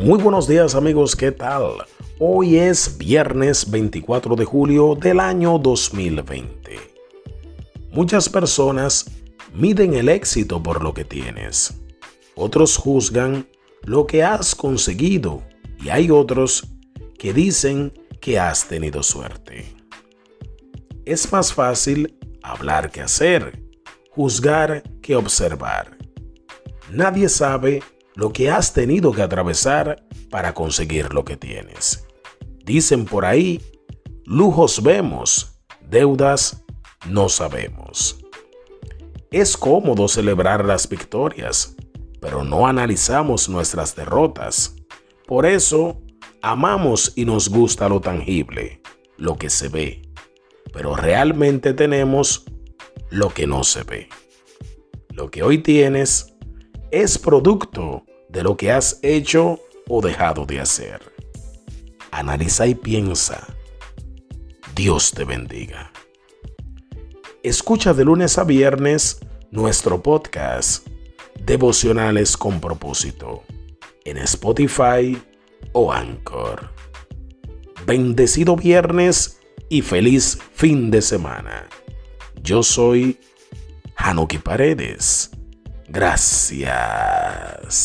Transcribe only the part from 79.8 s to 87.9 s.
feliz fin de semana. Yo soy Hanuki Paredes. Gracias.